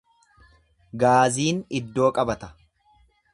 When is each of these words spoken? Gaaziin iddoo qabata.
Gaaziin 1.03 1.61
iddoo 1.81 2.09
qabata. 2.17 2.51